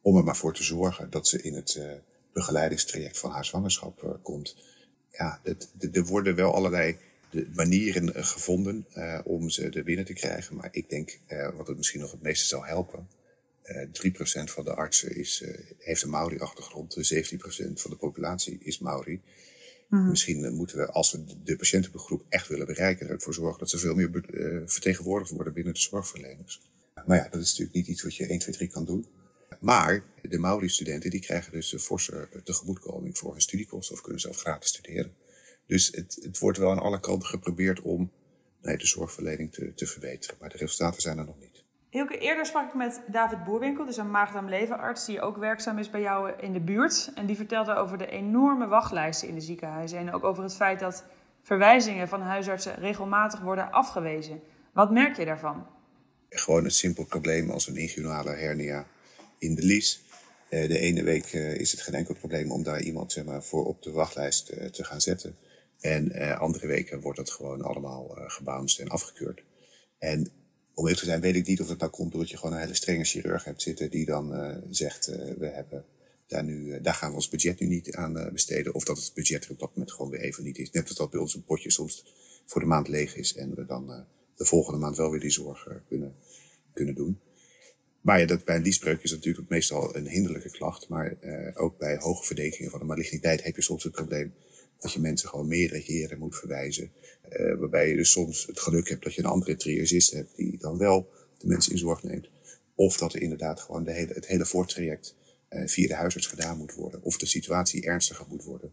[0.00, 1.80] Om er maar voor te zorgen dat ze in het
[2.32, 4.56] begeleidingstraject van haar zwangerschap uh, komt.
[5.10, 5.40] Ja,
[5.92, 6.96] er worden wel allerlei
[7.54, 8.86] manieren uh, gevonden
[9.24, 10.56] om ze er binnen te krijgen.
[10.56, 11.18] Maar ik denk,
[11.56, 13.08] wat het misschien nog het meeste zou helpen.
[13.66, 15.44] 3% van de artsen is,
[15.78, 17.14] heeft een Maori-achtergrond.
[17.14, 17.36] 17%
[17.74, 19.20] van de populatie is Maori.
[19.92, 20.08] Mhm.
[20.08, 23.70] Misschien moeten we, als we de patiëntengroep echt willen bereiken, er ook voor zorgen dat
[23.70, 24.10] ze veel meer
[24.66, 26.60] vertegenwoordigd worden binnen de zorgverleners.
[27.06, 29.06] Maar ja, dat is natuurlijk niet iets wat je 1, 2, 3 kan doen.
[29.60, 34.36] Maar de Mauri-studenten die krijgen dus een forse tegemoetkoming voor hun studiekosten of kunnen zelf
[34.36, 35.14] gratis studeren.
[35.66, 38.12] Dus het, het wordt wel aan alle kanten geprobeerd om
[38.60, 40.36] de zorgverlening te, te verbeteren.
[40.40, 41.51] Maar de resultaten zijn er nog niet.
[41.92, 46.00] Hilke, eerder sprak ik met David Boerwinkel, dus een maagdarm-leverarts die ook werkzaam is bij
[46.00, 47.10] jou in de buurt.
[47.14, 50.80] En die vertelde over de enorme wachtlijsten in de ziekenhuizen en ook over het feit
[50.80, 51.04] dat
[51.42, 54.40] verwijzingen van huisartsen regelmatig worden afgewezen.
[54.72, 55.66] Wat merk je daarvan?
[56.28, 58.86] Gewoon een simpel probleem als een inguinale hernia
[59.38, 60.02] in de lies.
[60.48, 63.42] Eh, de ene week eh, is het geen enkel probleem om daar iemand zeg maar,
[63.42, 65.36] voor op de wachtlijst eh, te gaan zetten.
[65.80, 69.42] En andere weken wordt dat gewoon allemaal gebounced en afgekeurd.
[69.98, 70.41] En
[70.74, 72.60] om eerlijk te zijn weet ik niet of het nou komt doordat je gewoon een
[72.60, 75.06] hele strenge chirurg hebt zitten die dan zegt
[75.38, 75.84] we hebben
[76.26, 78.74] daar, nu, daar gaan we ons budget nu niet aan besteden.
[78.74, 80.70] Of dat het budget er op dat moment gewoon weer even niet is.
[80.70, 82.04] Net als dat bij ons een potje soms
[82.46, 84.06] voor de maand leeg is en we dan
[84.36, 86.14] de volgende maand wel weer die zorg kunnen,
[86.72, 87.18] kunnen doen.
[88.00, 90.88] Maar ja, dat, bij een liesbreuk is natuurlijk meestal een hinderlijke klacht.
[90.88, 91.16] Maar
[91.54, 94.32] ook bij hoge verdenkingen van de maligniteit heb je soms het probleem
[94.82, 96.92] dat je mensen gewoon meerdere keren moet verwijzen.
[97.30, 100.58] Uh, waarbij je dus soms het geluk hebt dat je een andere triagist hebt die
[100.58, 102.28] dan wel de mensen in zorg neemt.
[102.74, 105.14] Of dat er inderdaad gewoon de hele, het hele voortraject
[105.50, 107.02] uh, via de huisarts gedaan moet worden.
[107.02, 108.72] Of de situatie ernstiger moet worden.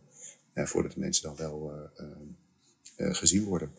[0.53, 1.71] voordat de mensen dan wel
[2.95, 3.71] gezien worden.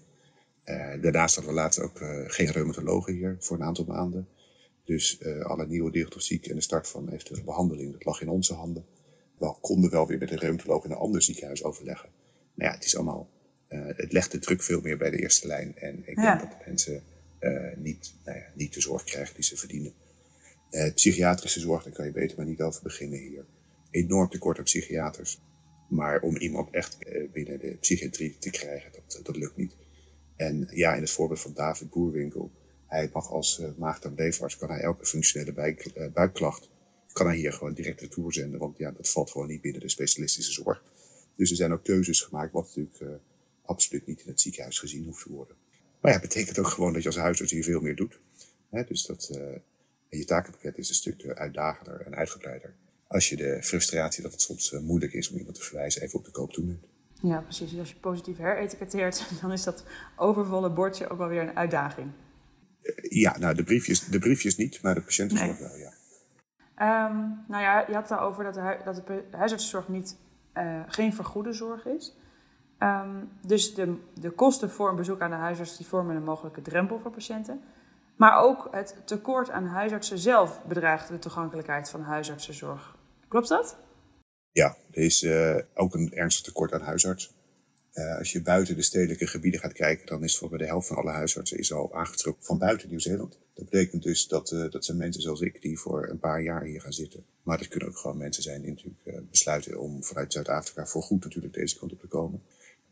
[1.01, 4.29] daarnaast hadden we laatst ook geen reumatologen hier voor een aantal maanden.
[4.85, 8.85] Dus alle nieuwe diagnostiek en de start van eventuele behandeling, dat lag in onze handen.
[9.39, 12.20] We konden wel weer met de reumatoloog in een ander ziekenhuis overleggen.
[12.61, 13.31] Maar ja, het is allemaal,
[13.69, 15.77] uh, het legt de druk veel meer bij de eerste lijn.
[15.77, 17.03] En ik denk dat de mensen
[17.41, 19.93] uh, niet, nou ja, niet de zorg krijgen die ze verdienen.
[20.95, 23.45] psychiatrische zorg, daar kan je beter maar niet over beginnen hier.
[23.91, 25.41] Enorm tekort aan psychiaters.
[25.89, 26.99] Maar om iemand echt
[27.33, 29.77] binnen de psychiatrie te krijgen, dat, dat lukt niet.
[30.37, 32.51] En ja, in het voorbeeld van David Boerwinkel
[32.87, 36.69] hij mag als maagd- leverarts, kan hij elke functionele buik, buikklacht,
[37.13, 38.61] kan hij hier gewoon direct retour zenden.
[38.61, 40.83] Want ja, dat valt gewoon niet binnen de specialistische zorg.
[41.41, 43.09] Dus er zijn ook keuzes gemaakt, wat natuurlijk uh,
[43.65, 45.57] absoluut niet in het ziekenhuis gezien hoeft te worden.
[46.01, 48.21] Maar ja, het betekent ook gewoon dat je als huisarts hier veel meer doet.
[48.71, 49.31] Hè, dus dat
[50.09, 52.75] je takenpakket is een stuk uitdagender en uitgebreider.
[53.07, 56.25] Als je de frustratie dat het soms moeilijk is om iemand te verwijzen even op
[56.25, 56.87] de koop toeneemt.
[57.23, 57.71] Ja, precies.
[57.71, 59.85] Dus als je positief heretiketteert, dan is dat
[60.17, 62.11] overvolle bordje ook wel weer een uitdaging.
[63.09, 65.93] Ja, nou, de briefjes, de briefjes niet, maar de patiëntenzorg wel, ja.
[67.09, 70.17] Um, nou ja, je had het over dat de, dat de huisartszorg niet,
[70.55, 72.17] uh, geen vergoede zorg is.
[72.79, 76.63] Um, dus de, de kosten voor een bezoek aan de huisarts die vormen een mogelijke
[76.63, 77.61] drempel voor patiënten.
[78.17, 82.97] Maar ook het tekort aan huisartsen zelf bedreigt de toegankelijkheid van huisartsenzorg.
[83.29, 83.79] Klopt dat?
[84.53, 87.33] Ja, er is uh, ook een ernstig tekort aan huisartsen.
[87.95, 90.97] Uh, als je buiten de stedelijke gebieden gaat kijken, dan is voor de helft van
[90.97, 93.39] alle huisartsen is al aangetrokken van buiten Nieuw-Zeeland.
[93.55, 96.81] Dat betekent dus dat, dat zijn mensen zoals ik die voor een paar jaar hier
[96.81, 97.25] gaan zitten.
[97.51, 101.03] Maar dat kunnen ook gewoon mensen zijn die natuurlijk uh, besluiten om vanuit Zuid-Afrika voor
[101.03, 102.43] goed natuurlijk deze kant op te komen.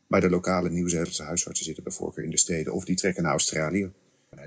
[0.06, 3.32] Maar de lokale Nieuw-Zeelandse huisartsen zitten bij voorkeur in de steden of die trekken naar
[3.32, 3.90] Australië.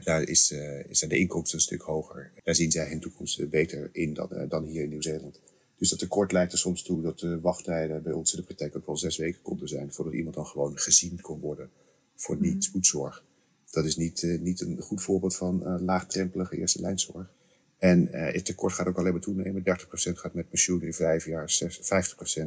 [0.03, 0.47] Daar is,
[0.89, 2.31] zijn de inkomsten een stuk hoger.
[2.43, 5.39] Daar zien zij hun toekomst beter in dan, dan hier in Nieuw-Zeeland.
[5.77, 8.75] Dus dat tekort leidt er soms toe dat de wachttijden bij ons in de praktijk
[8.75, 11.69] ook wel zes weken konden zijn voordat iemand dan gewoon gezien kon worden
[12.15, 12.43] voor mhm.
[12.43, 13.23] niet-spoedzorg.
[13.71, 17.27] Dat is niet, uh, niet een goed voorbeeld van laagdrempelige eerste lijnzorg.
[17.81, 19.63] En uh, het tekort gaat ook alleen maar toenemen.
[19.63, 19.63] 30%
[19.93, 21.59] gaat met pensioen in vijf jaar,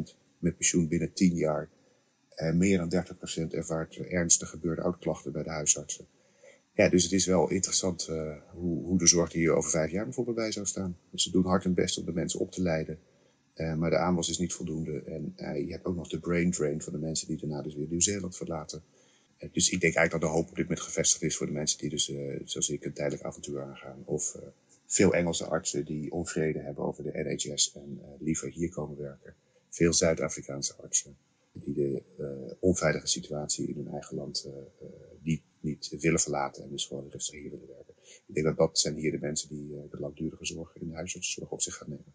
[0.09, 1.69] 50% met pensioen binnen 10 jaar.
[2.35, 3.05] En meer dan
[3.49, 6.07] 30% ervaart ernstig gebeurde oudklachten bij de huisartsen.
[6.73, 8.11] Ja, dus het is wel interessant
[8.51, 10.97] hoe, hoe de zorg hier over vijf jaar bijvoorbeeld bij zou staan.
[11.11, 12.99] Dus ze doen hard hun best om de mensen op te leiden.
[13.57, 15.03] Uh, maar de aanwas is niet voldoende.
[15.03, 17.75] En uh, je hebt ook nog de brain drain van de mensen die daarna dus
[17.75, 18.83] weer Nieuw-Zeeland verlaten.
[19.39, 21.53] Uh, dus ik denk eigenlijk dat de hoop op dit moment gevestigd is voor de
[21.53, 22.13] mensen die dus,
[22.45, 24.03] zoals ik, een tijdelijk avontuur aangaan.
[24.05, 24.37] Of
[24.87, 29.35] veel Engelse artsen die onvrede hebben over de NHS en liever hier komen werken.
[29.69, 31.17] Veel Zuid-Afrikaanse artsen
[31.53, 32.03] die de
[32.61, 34.49] onveilige situatie in hun eigen land
[35.21, 37.95] niet, niet willen verlaten en dus gewoon rustig hier willen werken.
[38.27, 41.51] Ik denk dat dat zijn hier de mensen die de langdurige zorg in de huisartszorg
[41.51, 42.13] op zich gaan nemen.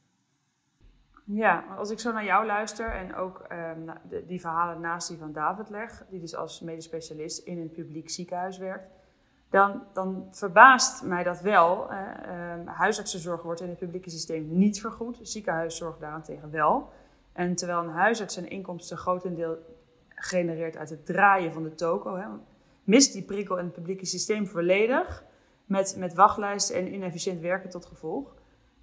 [1.31, 3.89] Ja, als ik zo naar jou luister en ook um,
[4.27, 8.09] die verhalen naast die van David leg, die dus als medisch specialist in een publiek
[8.09, 8.89] ziekenhuis werkt,
[9.49, 11.91] dan, dan verbaast mij dat wel.
[12.69, 16.89] Huisartsenzorg wordt in het publieke systeem niet vergoed, ziekenhuiszorg daarentegen wel.
[17.31, 19.57] En terwijl een huisarts zijn inkomsten grotendeel
[20.07, 22.27] genereert uit het draaien van de toko, hè,
[22.83, 25.23] mist die prikkel in het publieke systeem volledig
[25.65, 28.35] met, met wachtlijsten en inefficiënt werken tot gevolg.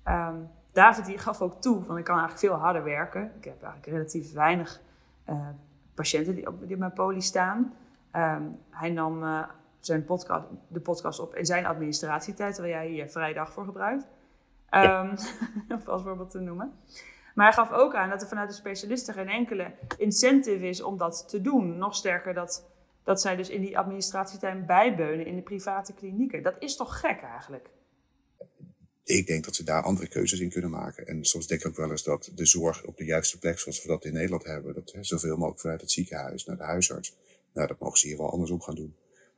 [0.09, 3.23] Um, David die gaf ook toe van ik kan eigenlijk veel harder werken.
[3.39, 4.81] Ik heb eigenlijk relatief weinig
[5.29, 5.49] uh,
[5.95, 7.75] patiënten die op, die mijn poli staan.
[8.11, 9.43] Ehm, hij nam uh,
[9.81, 14.07] zijn podcast, de podcast op in zijn administratietijd, waar jij hier vrijdag voor gebruikt.
[14.71, 15.15] Um,
[15.87, 16.73] als voorbeeld te noemen.
[17.35, 20.97] Maar hij gaf ook aan dat er vanuit de specialisten geen enkele incentive is om
[20.97, 21.79] dat te doen.
[21.79, 22.65] Nog sterker dat,
[23.05, 26.43] dat zij dus in die administratietijd bijbeunen in de private klinieken.
[26.43, 27.69] Dat is toch gek eigenlijk?
[29.05, 31.07] Ik denk dat ze daar andere keuzes in kunnen maken.
[31.07, 33.83] En soms denk ik ook wel eens dat de zorg op de juiste plek, zoals
[33.83, 37.17] we dat in Nederland hebben, dat hè, zoveel mogelijk vanuit het ziekenhuis naar de huisarts,
[37.53, 38.97] nou, dat mogen ze hier wel andersom gaan doen.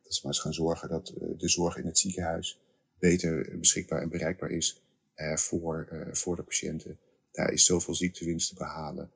[0.09, 2.61] Dat ze maar eens gaan zorgen dat eh, de zorg in het ziekenhuis
[2.99, 4.83] beter beschikbaar en bereikbaar is
[5.15, 6.99] eh, voor, eh, voor de patiënten.
[7.33, 9.11] Daar is zoveel ziektewinst te behalen.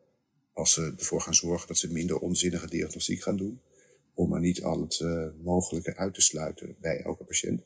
[0.52, 3.60] Als ze ervoor gaan zorgen dat ze minder onzinnige diagnostiek gaan doen.
[4.14, 5.02] Om maar niet al het
[5.42, 7.62] mogelijke uit te sluiten bij elke patiënt.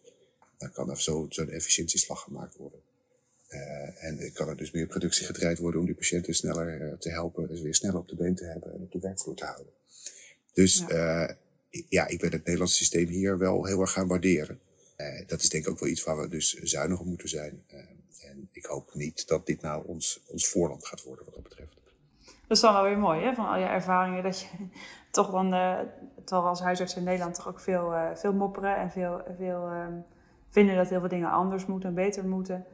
[0.58, 2.80] Dan kan er zo'n zo efficiëntieslag gemaakt worden.
[3.48, 7.10] Uh, en kan er dus meer productie gedraaid worden om die patiënten sneller uh, te
[7.10, 7.48] helpen.
[7.48, 9.72] Dus weer sneller op de been te hebben en op de werkvloer te houden.
[10.52, 11.36] Dus ja,
[11.88, 14.60] ja ik ben het Nederlandse systeem hier wel heel erg gaan waarderen.
[15.26, 17.62] dat is denk ik ook wel iets waar we dus zuinig op moeten zijn.
[18.20, 21.74] En ik hoop niet dat dit nou ons, ons voorland gaat worden wat dat betreft.
[22.20, 23.34] Dat is dan wel weer mooi, hè?
[23.34, 24.46] Van al je ervaringen, dat je
[25.10, 25.78] toch dan, uh,
[26.26, 30.04] als huisarts in Nederland toch ook veel, veel mopperen en veel, veel um,
[30.48, 32.64] vinden dat heel veel dingen anders moeten en beter moeten.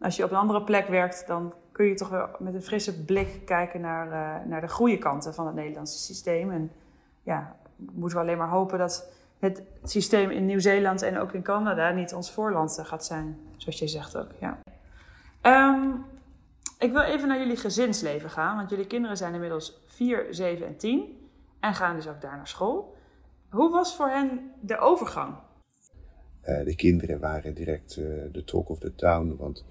[0.00, 3.04] Als je op een andere plek werkt, dan kun je toch wel met een frisse
[3.04, 4.08] blik kijken naar,
[4.46, 6.50] naar de goede kanten van het Nederlandse systeem.
[6.50, 6.72] En
[7.22, 7.56] ja,
[7.92, 12.14] moeten we alleen maar hopen dat het systeem in Nieuw-Zeeland en ook in Canada niet
[12.14, 14.30] ons voorland gaat zijn, zoals je zegt ook.
[14.40, 14.58] Ja.
[15.42, 16.04] Um,
[16.78, 20.76] ik wil even naar jullie gezinsleven gaan, want jullie kinderen zijn inmiddels 4, 7 en
[20.76, 21.18] 10
[21.60, 22.96] en gaan dus ook daar naar school.
[23.48, 25.34] Hoe was voor hen de overgang?
[26.44, 29.64] Uh, de kinderen waren direct uh, de talk of the town, want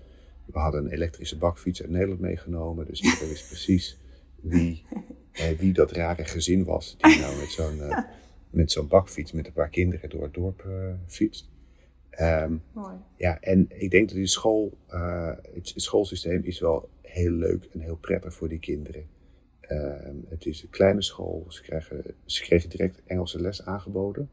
[0.45, 2.85] we hadden een elektrische bakfiets uit Nederland meegenomen.
[2.85, 3.97] Dus iedereen wist precies
[4.41, 4.83] wie,
[5.33, 7.79] uh, wie dat rare gezin was die nou met zo'n
[8.49, 10.65] met zo'n bakfiets met een paar kinderen door het dorp
[11.07, 11.49] fietst.
[12.21, 12.95] Um, Mooi.
[13.15, 17.79] Ja, en ik denk dat die school, uh, het schoolsysteem is wel heel leuk en
[17.79, 19.07] heel prettig voor die kinderen.
[19.69, 24.29] Um, het is een kleine school, ze, krijgen, ze kregen direct Engelse les aangeboden.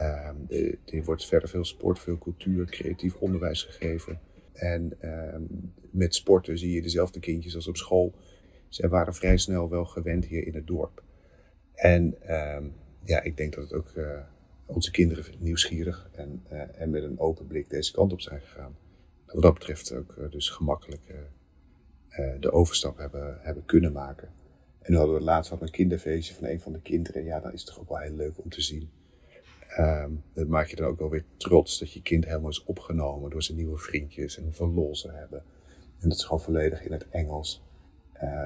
[0.00, 0.46] Um,
[0.84, 4.20] er wordt verder veel sport, veel cultuur, creatief onderwijs gegeven.
[4.52, 4.98] En
[5.90, 8.14] met sporten zie je dezelfde kindjes als op school.
[8.72, 11.02] Ze waren vrij snel wel gewend hier in het dorp.
[11.74, 12.16] En
[13.04, 14.18] ja, ik denk dat het ook uh,
[14.66, 18.76] onze kinderen nieuwsgierig en, uh, en met een open blik deze kant op zijn gegaan.
[19.26, 21.14] Wat dat betreft ook uh, dus gemakkelijk
[22.40, 24.28] de overstap hebben, hebben kunnen maken.
[24.80, 27.24] En nu hadden we laatst had een kinderfeestje van een van de kinderen.
[27.24, 28.90] Ja, dan is toch ook wel heel leuk om te zien.
[29.78, 33.30] Um, dat maak je dan ook wel weer trots dat je kind helemaal is opgenomen
[33.30, 35.44] door zijn nieuwe vriendjes en hoeveel lol ze hebben.
[35.98, 37.62] En dat ze gewoon volledig in het Engels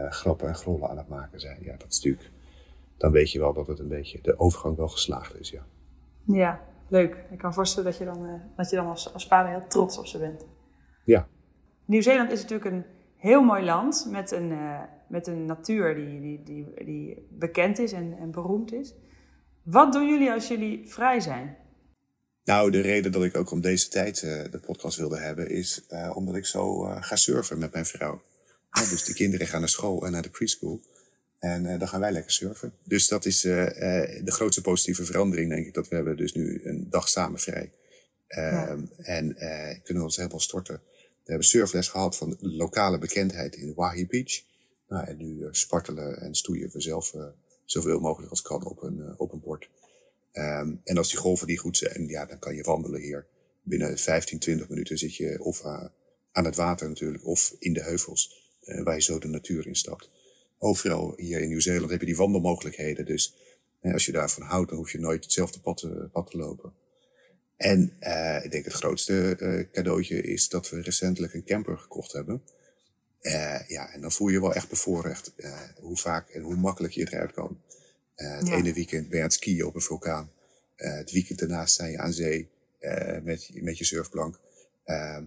[0.09, 1.59] grappen en grollen aan het maken zijn.
[1.63, 2.31] Ja, dat is natuurlijk,
[2.97, 5.67] dan weet je wel dat het een beetje de overgang wel geslaagd is, ja.
[6.27, 7.25] Ja, leuk.
[7.31, 9.99] Ik kan voorstellen dat je dan, uh, dat je dan als, als vader heel trots
[9.99, 10.47] op ze bent.
[11.05, 11.29] Ja.
[11.85, 12.85] Nieuw-Zeeland is natuurlijk een
[13.17, 17.93] heel mooi land met een, uh, met een natuur die, die, die, die bekend is
[17.93, 18.95] en, en beroemd is.
[19.63, 21.57] Wat doen jullie als jullie vrij zijn?
[22.45, 25.87] Nou, de reden dat ik ook om deze tijd uh, de podcast wilde hebben, is
[25.91, 28.21] uh, omdat ik zo ga surfen met mijn vrouw.
[28.71, 30.83] Ja, dus de kinderen gaan naar school en naar de preschool.
[31.39, 32.73] En uh, dan gaan wij lekker surfen.
[32.85, 33.71] Dus dat is uh, uh,
[34.25, 35.75] de grootste positieve verandering, denk ik.
[35.75, 37.73] Dat we hebben dus nu een dag samen vrij.
[38.29, 38.79] Ja.
[38.97, 39.35] En
[39.83, 40.81] kunnen we ons helemaal storten.
[40.95, 44.43] We hebben surfles gehad van lokale bekendheid in Wahi Beach.
[44.89, 47.15] Nou, en nu spartelen en stoeien we zelf
[47.65, 49.69] zoveel mogelijk als kan op een, op een bord.
[50.33, 53.27] Um, en als die golven die goed zijn, ja, dan kan je wandelen hier.
[53.63, 55.65] Binnen 15, 20 minuten zit je of
[56.33, 60.09] aan het water natuurlijk, of in de heuvels, waar je zo de natuur instapt
[60.59, 63.05] overal hier in Nieuw-Zeeland heb je die wandelmogelijkheden.
[63.05, 63.35] Dus
[63.83, 66.73] als je daarvan houdt, dan hoef je nooit hetzelfde pad, uh, pad te lopen.
[67.57, 72.13] En uh, ik denk het grootste uh, cadeautje is dat we recentelijk een camper gekocht
[72.13, 72.43] hebben.
[73.67, 75.33] ja, en dan voel je wel echt bevoorrecht
[75.77, 77.61] hoe vaak en hoe makkelijk je eruit kan.
[78.15, 78.57] het ja.
[78.57, 80.31] ene weekend ben je aan het skiën op een vulkaan.
[80.77, 82.49] het weekend daarna sta je aan zee
[83.23, 84.39] met, met je surfplank.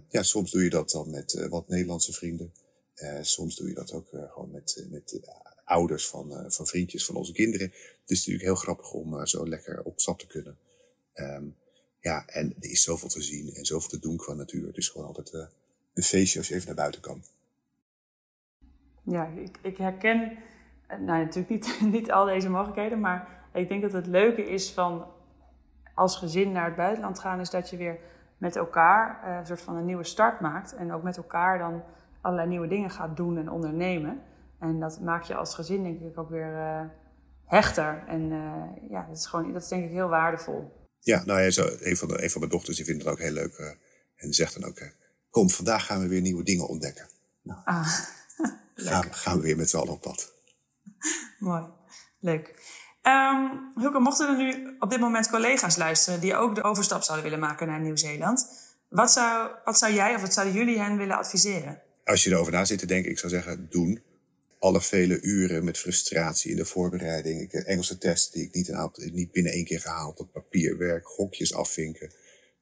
[0.10, 2.54] ja, soms doe je dat dan met wat Nederlandse vrienden.
[3.01, 5.19] Uh, soms doe je dat ook uh, gewoon met, eh, met
[5.63, 7.67] ouders van, van vriendjes van onze kinderen.
[8.01, 10.57] Het is natuurlijk heel grappig om zo lekker op stap te kunnen.
[11.13, 11.55] Um,
[11.99, 14.77] ja, en er is zoveel te zien en zoveel te doen qua natuur.
[14.77, 15.33] Is gewoon altijd
[15.93, 17.23] een feestje als je even naar buiten kan.
[19.03, 20.38] Ja, ik, ik herken
[20.88, 25.05] nou, natuurlijk niet, niet al deze mogelijkheden, maar ik denk dat het leuke is van
[25.93, 27.99] als gezin naar het buitenland gaan, is dat je weer
[28.38, 30.75] met elkaar een soort van een nieuwe start maakt.
[30.75, 31.83] En ook met elkaar dan
[32.21, 34.21] allerlei nieuwe dingen gaat doen en ondernemen.
[34.60, 36.82] En dat maakt je als gezin denk ik ook weer uh,
[37.45, 38.03] hechter.
[38.08, 38.29] En
[38.89, 40.88] ja, dat is, gewoon, dat is denk ik heel waardevol.
[40.99, 43.19] Ja, nou ja, zo, een, van de, een van mijn dochters die vindt het ook
[43.19, 43.77] heel leuk.
[44.15, 44.79] en zegt dan ook,
[45.29, 47.08] kom, vandaag gaan we weer nieuwe dingen ontdekken.
[47.41, 47.99] Nou, ah,
[48.75, 50.34] gaan, gaan we weer met z'n allen op pad.
[51.39, 51.63] Mooi,
[52.19, 52.47] leuk.
[53.03, 57.29] Um, Hulke, mochten er nu op dit moment collega's luisteren die ook de overstap zouden
[57.29, 58.47] willen maken naar Nieuw-Zeeland,
[58.89, 61.82] wat zou, wat zou jij of wat zouden jullie hen willen adviseren?
[62.10, 64.02] Als je erover na zit te denken, ik zou zeggen, doen.
[64.60, 67.50] Alle vele uren met frustratie in de voorbereiding.
[67.50, 70.17] De Engelse test die ik niet, niet binnen één keer gehaald.
[70.17, 72.12] Dat papierwerk, gokjes afvinken.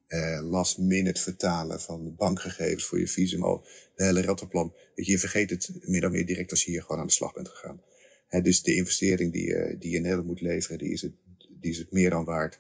[0.08, 3.42] Eh, last minute vertalen van bankgegevens voor je visum.
[3.42, 4.74] De hele rattenplan.
[4.96, 7.34] Weet je, vergeet het meer dan meer direct als je hier gewoon aan de slag
[7.34, 7.82] bent gegaan
[8.30, 11.12] dus de investering die je, die je in Nederland moet leveren, die is het,
[11.60, 12.60] die is het meer dan waard.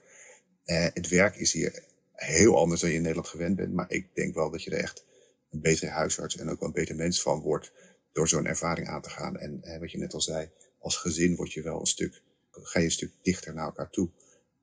[0.65, 3.73] Uh, het werk is hier heel anders dan je in Nederland gewend bent.
[3.73, 5.05] Maar ik denk wel dat je er echt
[5.49, 7.71] een betere huisarts en ook wel een beter mens van wordt.
[8.11, 9.37] Door zo'n ervaring aan te gaan.
[9.37, 12.85] En wat je net al zei, als gezin word je wel een stuk, ga je
[12.85, 14.09] een stuk dichter naar elkaar toe.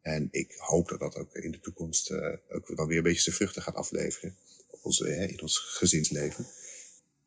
[0.01, 3.21] En ik hoop dat dat ook in de toekomst uh, ook dan weer een beetje
[3.21, 4.37] zijn vruchten gaat afleveren.
[4.83, 6.47] Onze, in ons gezinsleven.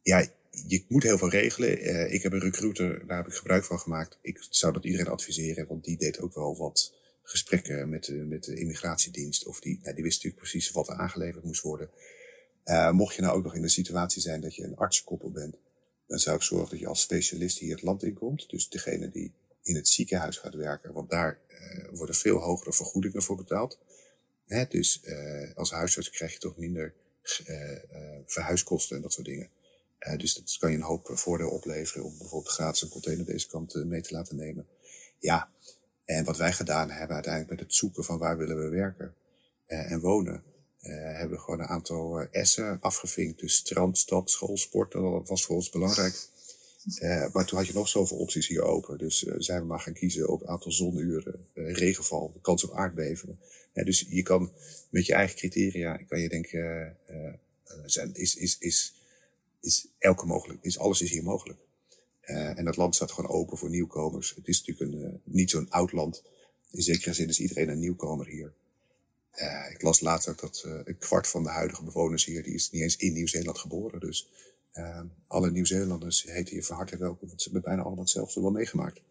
[0.01, 0.27] Ja,
[0.67, 1.87] je moet heel veel regelen.
[1.87, 4.17] Uh, ik heb een recruiter, daar heb ik gebruik van gemaakt.
[4.21, 6.93] Ik zou dat iedereen adviseren, want die deed ook wel wat
[7.23, 9.45] gesprekken met de, met de immigratiedienst.
[9.45, 11.89] Of die, nou, die wist natuurlijk precies wat er aangeleverd moest worden.
[12.69, 15.57] Uh, mocht je nou ook nog in de situatie zijn dat je een artsenkoppel bent,
[16.07, 18.49] dan zou ik zorgen dat je als specialist hier het land in komt.
[18.49, 23.21] Dus degene die in het ziekenhuis gaat werken, want daar uh, worden veel hogere vergoedingen
[23.21, 23.79] voor betaald.
[24.45, 25.01] Hè, dus
[25.55, 26.93] als huisarts krijg je toch minder
[28.25, 29.49] verhuiskosten en dat soort dingen.
[30.17, 33.85] Dus dat kan je een hoop voordeel opleveren om bijvoorbeeld gratis een container deze kant
[33.85, 34.67] mee te laten nemen.
[35.19, 35.49] Ja,
[36.05, 39.15] en wat wij gedaan hebben uiteindelijk met het zoeken van waar willen we werken
[39.65, 40.43] en wonen,
[40.93, 43.39] hebben we gewoon een aantal essen afgevinkt.
[43.39, 46.27] Dus strand, stad, school, sport, dat was voor ons belangrijk.
[47.33, 48.97] maar toen had je nog zoveel opties hier open.
[48.97, 53.39] Dus zijn we maar gaan kiezen op aantal zonuren, regenval, kans op aardbevingen.
[53.73, 54.51] dus je kan
[54.89, 56.97] met je eigen criteria, kan je denken,
[57.85, 58.93] zijn, is, is, is
[59.67, 61.59] is elke mogelijk, is, alles is hier mogelijk.
[62.25, 64.33] Uh, en dat land staat gewoon open voor nieuwkomers.
[64.35, 66.23] Het is natuurlijk een, uh, niet zo'n oud land.
[66.71, 68.53] In zekere zin is iedereen een nieuwkomer hier.
[69.41, 72.81] Uh, ik las ook dat een kwart van de huidige bewoners hier, die is niet
[72.81, 73.99] eens in Nieuw-Zeeland geboren.
[73.99, 74.29] Dus
[75.27, 79.01] alle Nieuw-Zeelanders heten hier van harte welkom, want ze hebben bijna allemaal hetzelfde wel meegemaakt.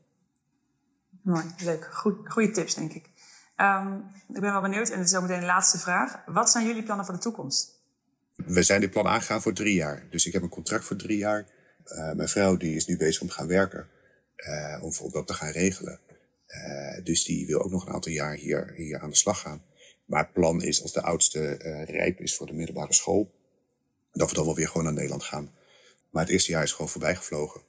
[1.22, 1.88] Mooi, leuk.
[1.92, 3.10] Goed, goede tips, denk ik.
[3.56, 6.22] Um, ik ben wel benieuwd, en het is ook meteen de laatste vraag.
[6.26, 7.74] Wat zijn jullie plannen voor de toekomst?
[8.36, 10.06] we zijn dit plan aangegaan voor drie jaar.
[10.10, 11.46] Dus ik heb een contract voor drie jaar.
[11.86, 13.88] Uh, mijn vrouw die is nu bezig om te gaan werken.
[14.80, 16.00] Om, om dat te gaan regelen.
[17.04, 19.62] Dus die wil ook nog een aantal jaar hier, hier aan de slag gaan.
[20.06, 21.50] Maar het plan is, als de oudste
[21.84, 23.34] rijp is voor de middelbare school,
[24.12, 25.50] dat we dan wel weer gewoon naar Nederland gaan.
[26.10, 27.60] Maar het eerste jaar is gewoon voorbij gevlogen.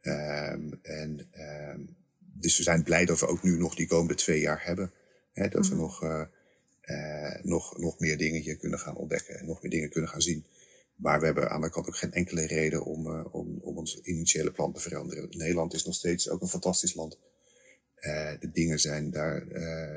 [0.00, 1.80] Ehm, en, ehm,
[2.18, 4.92] dus we zijn blij dat we ook nu nog die komende twee jaar hebben.
[5.32, 5.82] Hè, dat we mhm.
[5.82, 6.24] nog uh,
[7.42, 10.46] nog, nog meer dingen hier kunnen gaan ontdekken en nog meer dingen kunnen gaan zien.
[10.94, 13.76] Maar we hebben aan de andere kant ook geen enkele reden om, uh, om, om
[13.76, 15.28] ons initiële plan te veranderen.
[15.30, 17.18] Nederland is nog steeds ook een fantastisch land.
[18.40, 19.46] De dingen zijn daar,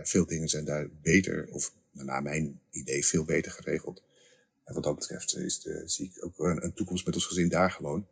[0.03, 4.03] veel dingen zijn daar beter, of naar mijn idee veel beter geregeld.
[4.63, 7.49] En wat dat betreft is de, zie ik ook een, een, toekomst met ons gezin
[7.49, 8.07] daar gewoon.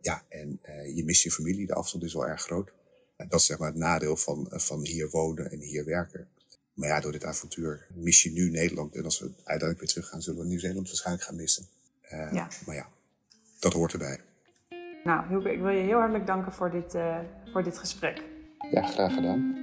[0.00, 0.60] Ja, en
[0.94, 2.72] je mist je familie, de afstand is wel erg groot.
[3.16, 6.28] En dat is zeg maar het nadeel van, van hier wonen en hier werken.
[6.74, 8.96] Maar ja, door dit avontuur mis je nu Nederland.
[8.96, 11.66] En als we uiteindelijk weer terug gaan, zullen we Nieuw-Zeeland waarschijnlijk gaan missen.
[12.12, 12.48] Uh, ja.
[12.66, 12.88] Maar ja,
[13.58, 14.20] dat hoort erbij.
[15.04, 17.18] Nou, Hilke, ik wil je heel hartelijk danken voor dit, uh,
[17.52, 18.22] voor dit gesprek.
[18.70, 19.61] Ja, graag gedaan.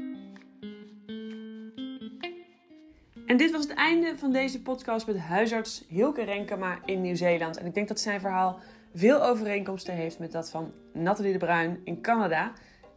[3.29, 7.57] En dit was het einde van deze podcast met huisarts Hilke Renkema in Nieuw-Zeeland.
[7.57, 8.59] En ik denk dat zijn verhaal
[8.93, 12.51] veel overeenkomsten heeft met dat van Nathalie de Bruin in Canada.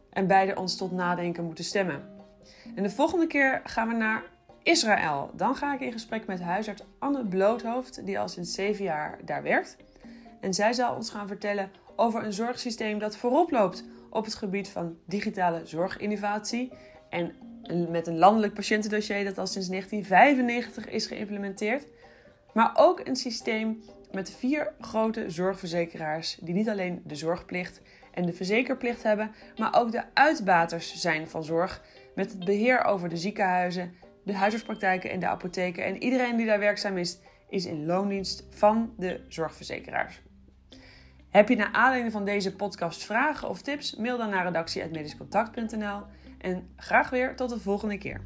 [0.09, 2.09] En beide ons tot nadenken moeten stemmen.
[2.75, 4.23] En de volgende keer gaan we naar
[4.63, 5.31] Israël.
[5.35, 9.43] Dan ga ik in gesprek met huisarts Anne Bloothoofd, die al sinds zeven jaar daar
[9.43, 9.77] werkt.
[10.39, 14.69] En zij zal ons gaan vertellen over een zorgsysteem dat voorop loopt op het gebied
[14.69, 16.71] van digitale zorginnovatie.
[17.09, 17.35] En
[17.89, 21.85] met een landelijk patiëntendossier dat al sinds 1995 is geïmplementeerd.
[22.53, 28.33] Maar ook een systeem met vier grote zorgverzekeraars die niet alleen de zorgplicht en de
[28.33, 31.81] verzekerplicht hebben, maar ook de uitbaters zijn van zorg
[32.15, 33.93] met het beheer over de ziekenhuizen,
[34.23, 35.85] de huisartspraktijken en de apotheken.
[35.85, 40.21] En iedereen die daar werkzaam is, is in loondienst van de zorgverzekeraars.
[41.29, 43.95] Heb je naar aanleiding van deze podcast vragen of tips?
[43.95, 46.01] Mail dan naar redactie.mediscontact.nl
[46.43, 48.21] en graag weer tot de volgende keer.